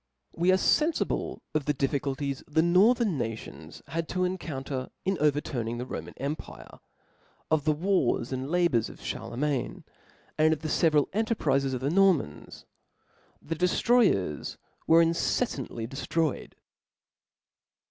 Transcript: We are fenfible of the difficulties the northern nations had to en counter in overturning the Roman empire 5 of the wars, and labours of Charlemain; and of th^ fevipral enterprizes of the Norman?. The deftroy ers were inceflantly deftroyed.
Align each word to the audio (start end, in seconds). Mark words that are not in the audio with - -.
We 0.33 0.51
are 0.51 0.57
fenfible 0.57 1.41
of 1.53 1.65
the 1.65 1.75
difficulties 1.75 2.43
the 2.47 2.63
northern 2.63 3.19
nations 3.19 3.83
had 3.89 4.09
to 4.09 4.25
en 4.25 4.39
counter 4.39 4.89
in 5.05 5.15
overturning 5.19 5.77
the 5.77 5.85
Roman 5.85 6.15
empire 6.17 6.69
5 7.51 7.51
of 7.51 7.65
the 7.65 7.71
wars, 7.71 8.33
and 8.33 8.49
labours 8.49 8.89
of 8.89 8.99
Charlemain; 8.99 9.83
and 10.39 10.53
of 10.53 10.59
th^ 10.61 10.69
fevipral 10.89 11.07
enterprizes 11.11 11.75
of 11.75 11.81
the 11.81 11.91
Norman?. 11.91 12.47
The 13.43 13.53
deftroy 13.55 14.11
ers 14.15 14.57
were 14.87 15.03
inceflantly 15.03 15.87
deftroyed. 15.87 16.53